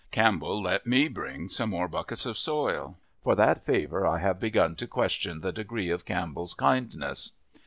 [0.09, 2.97] Campbell let me bring some more buckets of soil.
[3.23, 7.33] For that favor I have begun to question the degree of Campbell's kindness.